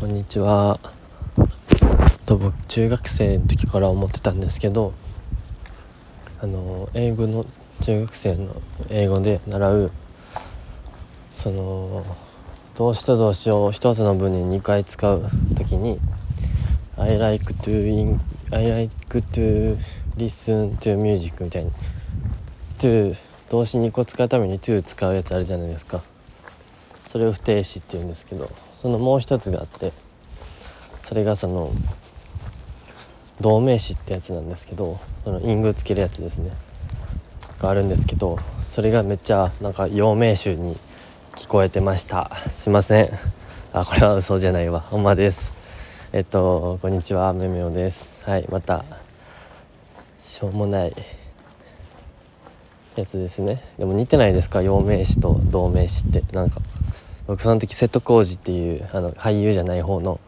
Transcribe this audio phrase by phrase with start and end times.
[0.00, 0.78] こんにちは。
[2.24, 4.94] と僕中学生の時から思ってたんですけど
[6.40, 7.44] あの英語の
[7.82, 9.90] 中学生の英語で習う
[11.30, 12.06] その
[12.76, 15.98] 動詞と動詞を一つの文に2回使う時に
[16.96, 18.94] 「I like to, in, I like
[19.32, 19.76] to
[20.16, 21.72] listen to music」みたいに
[22.80, 23.14] 「to」
[23.50, 26.00] 動詞2個使うために「to」使うやつあるじゃないですか。
[27.06, 28.48] それを不定詞って言うんですけど。
[28.80, 29.92] そのもう一つがあって
[31.02, 31.70] それがその
[33.38, 36.50] 同名詞ってやつなんですけどその隠語つけるやつですね。
[37.58, 40.78] があるんですけどそれがめっちゃなんか陽明詞に
[41.36, 42.34] 聞こえてました。
[42.54, 43.10] すいません。
[43.74, 44.80] あこれは嘘じゃないわ。
[44.80, 45.52] ほんまです。
[46.12, 47.34] えっとこんにちは。
[47.34, 48.24] めめおです。
[48.24, 48.84] はいまた
[50.18, 50.96] しょうもない
[52.96, 53.62] やつですね。
[53.78, 54.62] でも似てないですか？
[54.62, 56.22] 陽明詞と同名詞って。
[56.34, 56.60] なんか
[57.30, 60.18] 僕その時瀬戸康史っていうあの俳優じゃない方の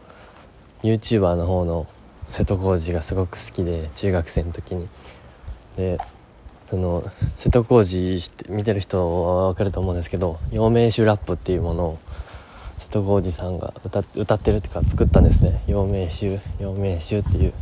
[0.83, 1.85] YouTuber の方の
[2.29, 4.87] 瀬戸康史がすごく好きで中学生の時に。
[5.75, 5.97] で
[6.69, 7.03] その
[7.35, 11.99] 瀬戸康史見てる人は分かると思うんですけど「陽明酒ラップ」っていうものを
[12.77, 17.53] 瀬戸康史さんが歌歌ってるっていうか作ったんですね「陽明酒陽明酒」っていう。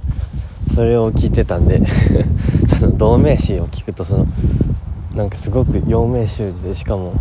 [0.68, 1.82] それを聞いてたんで
[2.80, 4.28] その同名詞を聞くとその
[5.16, 7.16] なんかすごく陽明酒でしかも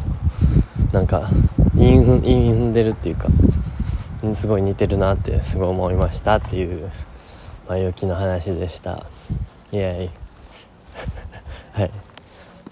[0.93, 1.31] なんか
[1.77, 3.29] 韻踏踏んでるっていうか
[4.35, 6.91] すごい似てるなってすごい思いましたっていう
[7.69, 9.07] 前置きの話でした。
[9.73, 11.81] イエーイ。
[11.81, 11.91] はい。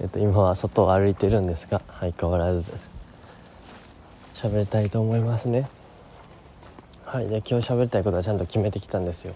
[0.01, 2.73] えっと今は外を歩いてるんですが相変わらず
[4.35, 5.69] 喋りたいと思いますね。
[7.05, 7.29] はい。
[7.29, 9.35] で今日喋りたいことはちゃんと決めてきたんですよ。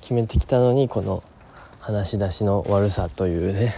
[0.00, 1.22] 決めてきたのにこの
[1.80, 3.74] 話し出しの悪さというね。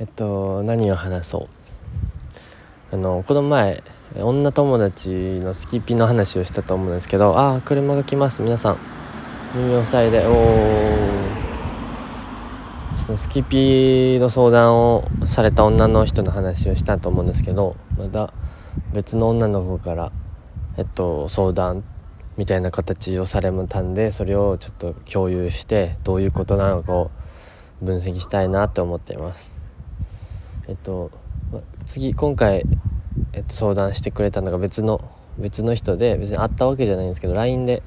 [0.00, 1.48] えっと何を話そ
[2.90, 2.94] う？
[2.94, 3.82] あのこの前
[4.16, 8.40] 女友達のスキピの話をしたと思うんですけどああ車が来ます。
[8.40, 8.78] 皆さん
[9.54, 10.26] 耳を塞いで。
[10.26, 10.90] おお
[12.96, 18.32] そのスキピの相談をされた女の人の話をしたと思うんですけどまだ
[18.92, 20.12] 別の女の子から
[20.76, 21.84] えっと相談
[22.38, 27.10] みたいな形をされたんでそれをちょっと共有してどういうことなのかを
[27.82, 29.59] 分析したいなと思っています。
[30.70, 31.10] えっと
[31.84, 32.64] 次今回、
[33.32, 35.00] えっと、相談してくれたのが別の
[35.36, 37.82] 別の人で別に会ったわけじゃないんですけど LINE で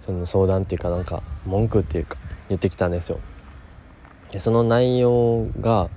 [0.00, 2.16] その相談っていうかなんか文句っていうか
[2.48, 3.20] 言ってきたんですよ。
[4.32, 5.90] でその内容が、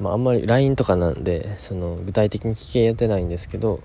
[0.00, 3.80] まあ、あんまり LINE とかなんでその具体的に聞けてないんですけど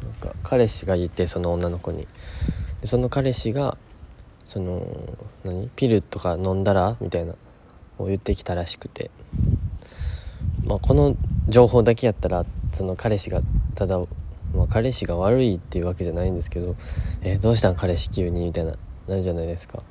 [0.00, 2.06] なんか彼氏がいてその女の子に。
[2.82, 3.76] でその彼氏が
[4.46, 4.86] その
[5.42, 5.68] 何？
[5.74, 6.96] ピルとか飲んだら？
[7.00, 7.34] みたいな
[7.98, 9.10] を言ってきたらしくて。
[10.64, 11.16] まあ、この
[11.48, 13.40] 情報だけやったらその彼氏が
[13.74, 16.76] ただ、まあ、彼氏が悪いっていうわけじゃないんですけど
[17.22, 18.76] 「えー、どうしたん彼氏急に」みたいな
[19.08, 19.82] なるじゃないですか。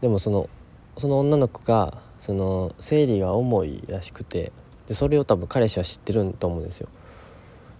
[0.00, 0.48] でもその
[0.96, 4.52] その女の子がその生理が重いらしくて
[4.86, 6.88] でそれを多分彼氏は知ってると思うんですよ。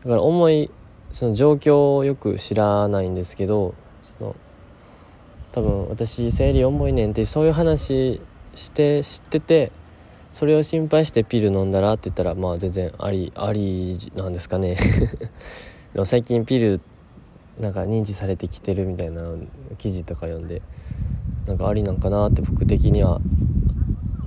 [0.05, 0.71] だから重い
[1.13, 4.37] その状況をよく知らないんですけどその
[5.53, 8.21] 多分私生理重いねんってそういう話
[8.55, 9.73] して知ってて
[10.37, 14.77] それを心配してピル飲んだらって言ったらまあ全然ありありなんですかね。
[15.95, 16.83] でも最近ピル
[17.59, 19.23] なんか認知されてきてるみたいな
[19.79, 20.61] 記事とか読んで
[21.47, 23.19] なんかありなんかなって僕的には、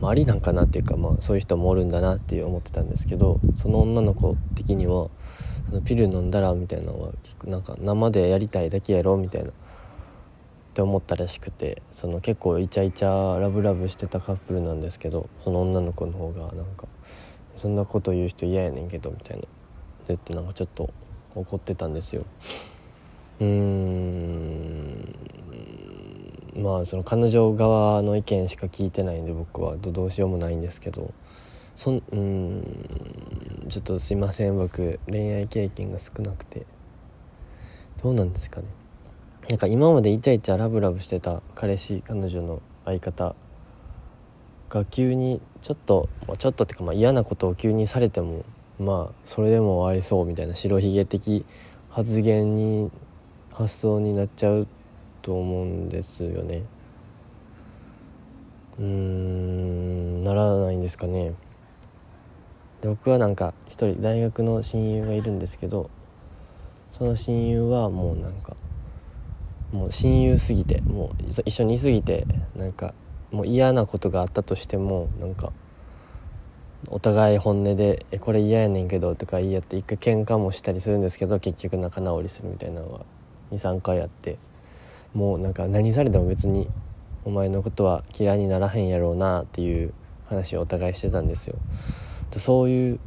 [0.01, 5.09] まあ、ありなんかなっていうかまあそういう人もおるんだなって思ってたんですけどその女の子的には
[5.85, 7.11] ピル飲んだらみたいなのは
[7.45, 9.51] なんか生でやりたいだけやろみたいな。
[10.79, 16.87] って思ったらしくてその結構イチャイチャラブラブしてたカップルなんですけどその女の子の方がなんか
[17.57, 19.43] 「そんなこと言う人嫌やねんけど」みたいな
[20.07, 20.89] でってなんかちょっと
[21.35, 22.23] 怒ってたんですよ。
[23.41, 25.15] うーん。
[26.55, 31.13] まあその彼女側の意見しか聞いてないんで僕はどうしようもないんですけど
[31.75, 32.63] そんうん。
[33.67, 36.65] ちょっとすいません僕恋愛経験が少なくて。
[38.01, 38.78] どうなんですかね。
[39.49, 43.35] なんか今までイチャイチャラブラブしてた彼氏彼女の相方
[44.69, 48.45] が急にちょっと、まあ、ちょっとっていうかまあ嫌なことを急にされても
[48.77, 51.47] まあそれでも愛そうみたいな白ひげ的
[51.89, 52.91] 発言に
[53.51, 54.67] 発想になっちゃう
[55.23, 56.61] と思うんですよね。
[58.77, 61.33] うーんならないんですかね。
[62.83, 65.89] 僕はなんか一人大学の親友がいるんですけど
[66.97, 68.55] その親友はもうなんか
[69.71, 72.25] もう親友すぎてもう一緒にいすぎて
[72.55, 72.93] なんか
[73.31, 75.51] もう嫌なことがあったとしてもなんか
[76.87, 82.99] お互い本音で「えこれ嫌やねんけど」とか言い合って一回喧嘩もしたりするんですけど結局仲直りするみたいなのが
[83.51, 84.37] 23回あって
[85.13, 86.67] もうなんか何されても別に
[87.25, 89.93] お前のことは嫌いにならへんやろうなっていう
[90.27, 91.57] 話をお互いしてたんですよ。
[92.31, 92.99] そういう、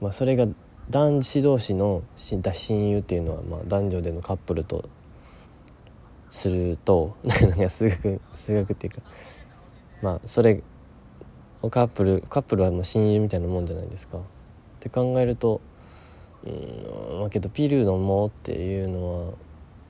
[0.00, 0.46] まあ、それが
[0.90, 4.88] 男子同士の親友っていうのは、まあ、男女でのカップルと
[6.34, 9.02] すると なんか数学数学っていうか
[10.02, 10.62] まあそれ
[11.70, 14.18] カップルカップルはもう親友みたいなもんじゃないですか。
[14.18, 14.20] っ
[14.80, 15.60] て考えると
[16.44, 19.32] うんまあけどピル飲もっていうのは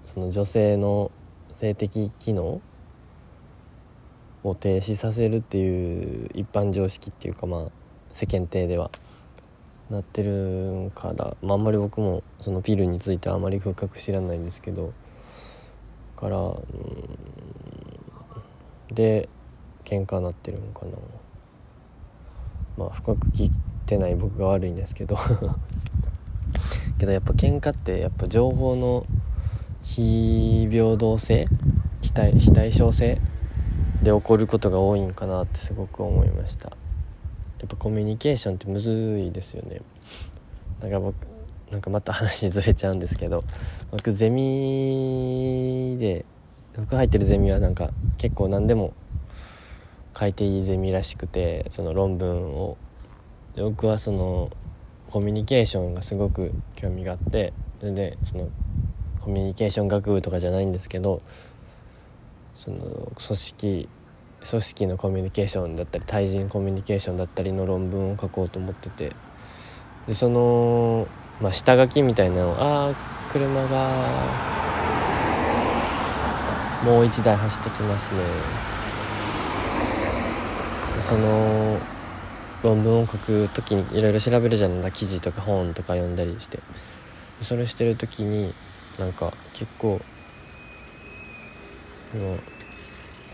[0.05, 1.11] その女性の
[1.53, 2.61] 性的機能
[4.45, 7.63] を停止させるっていう一般常識っていうかまあ
[8.13, 8.91] 世間体では
[9.89, 14.93] なってるから、まあ、あんまり僕もそのピルについてはあまり深く知らないんですけど
[16.15, 16.59] からうん
[18.95, 19.29] で
[19.85, 20.93] 喧嘩なってるのかな。
[22.77, 23.51] まあ深く聞い
[23.87, 25.17] てない僕が悪いんですけど。
[26.99, 29.05] けどやっぱ喧嘩ってやっぱ情報の
[29.83, 31.47] 非平等性
[32.01, 33.21] 非対非対称性
[34.03, 36.71] で起こることが多いんかなってすごく思いました。
[37.61, 39.81] やっぱコミュニケーションってむずいですよね。
[40.81, 41.34] なんか僕
[41.75, 43.43] なんかまた話ずれちゃうんですけど
[43.91, 46.25] 僕ゼミで
[46.77, 48.95] 僕入ってるゼミはなんか結構何でも
[50.17, 52.77] 書いていいゼミらしくてその論文を。
[53.57, 54.51] 僕はその
[55.11, 58.49] コミュニケーションがすごく興味があってそれでその
[59.21, 61.23] コミュニケーション学部とかじゃないんですけど
[62.57, 63.89] その組織
[64.51, 69.13] 組織のコミュニケーションだったり対人コミュニケーションだったりの論文を書こうと思ってて。
[70.07, 71.07] でその、
[71.41, 72.57] まあ、下書きみたいなの。
[72.59, 72.95] ああ
[73.33, 74.55] 車が。
[76.85, 78.21] もう一台走ってきますね。
[80.99, 81.79] その
[82.63, 84.79] 論文を書く時にいろいろ調べるじゃない。
[84.79, 86.61] ですか記事とか本とか読んだりして。
[87.41, 88.55] それしてる時に
[88.99, 90.01] なんか結構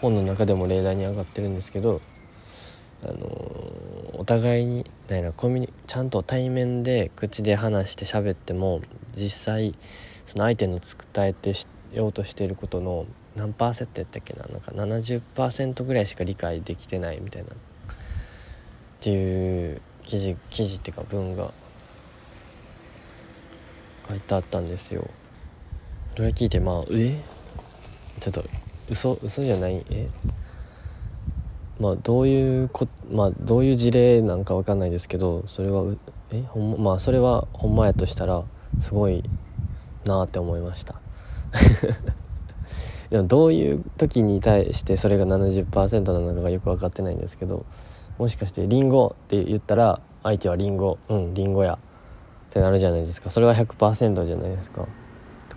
[0.01, 2.01] 本の中でも例題に上がってるんですけど、
[3.05, 3.17] あの
[4.15, 8.81] お互いにだなコミュニちゃんと対面で口で話して喋っても
[9.13, 9.75] 実際
[10.27, 11.55] その相手の伝えて
[11.93, 17.55] ようとしていることの何パーセントやったっけななんか70%ぐらいしか理解できてないみたいなっ
[19.01, 21.53] ていう記事記事っていうか文が
[24.09, 25.09] 書いてあったんですよ。
[26.17, 27.19] それ聞いてまあえ？
[28.19, 28.45] ちょっと
[28.91, 29.85] 嘘嘘じゃない？
[29.89, 30.09] え？
[31.81, 35.85] まあどういうこまあどういう事例なんかわかんないですけどそれは
[36.31, 38.45] えほんまあそれはほんまやとしたら
[38.79, 39.25] すごい
[40.05, 41.01] なって思いました。
[43.11, 47.67] でもどういう時に対してそれが70%なのかがよく分かってないんですけど
[48.19, 51.79] もしかして「りんご」って言ったら相手は「りんご」うんりんごや
[52.51, 53.31] ってなるじゃないですか。
[53.31, 54.87] それは100%じゃないですか。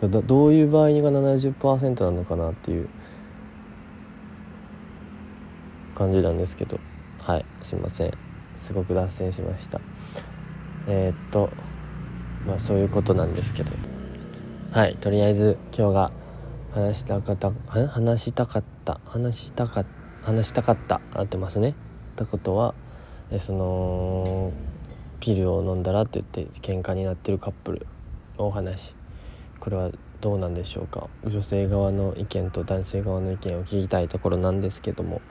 [0.02, 2.90] どどういう場合が70%なのかなっていう
[5.94, 6.80] 感じなんですけど。
[7.20, 7.46] はい。
[7.62, 8.14] すいません。
[8.56, 9.80] すごく脱線しました。
[10.88, 11.50] えー、っと
[12.46, 13.74] まあそういうことなんですけど。
[14.72, 14.98] はい。
[14.98, 16.12] とりあえず今日が
[16.72, 17.52] 話したかった
[17.88, 19.00] 話したかった？
[19.06, 20.26] 話したかった？
[20.26, 21.02] 話したかった？
[21.14, 21.70] 合ってますね。
[21.70, 21.74] っ
[22.16, 22.74] てことは
[23.32, 24.52] えその
[25.20, 27.88] ピルを飲んだらって言って喧嘩になってるカップル
[28.38, 28.96] のお話。
[29.60, 31.08] これはどうなんでしょうか？
[31.26, 35.22] 女性側の意見と男性側の意見を聞きたいところなんですけども。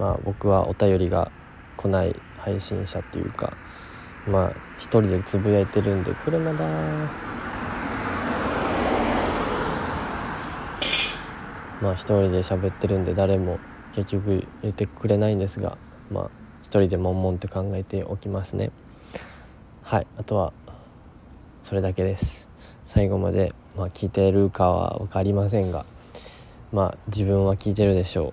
[0.00, 1.30] まあ僕はお便りが
[1.76, 3.52] 来ない配信者っていうか
[4.26, 6.64] まあ一人でつぶやいてるんで車だ
[11.82, 13.58] まあ一人で喋ってるんで誰も
[13.92, 15.76] 結局言ってくれないんですが
[16.10, 16.30] まあ
[16.62, 18.70] 一人で悶々と考えておきますね。
[19.82, 20.52] はいあとは
[21.62, 22.48] それだけです。
[22.86, 25.84] 最後まで、まあ、聞いてるかは分かりませんが
[26.72, 28.32] まあ自分は聞いてるでしょ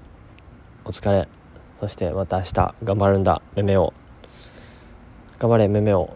[0.86, 0.90] う。
[0.90, 1.37] お疲れ。
[1.80, 3.42] そしてまた明日頑張るんだ。
[3.56, 3.94] めめを。
[5.40, 6.16] 頑張れめめを。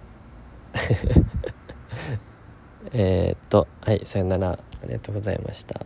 [2.94, 4.60] えっとはいさよなら。
[4.84, 5.86] ありがとうございました。